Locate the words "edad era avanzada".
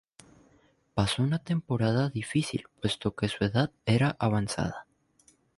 3.43-4.87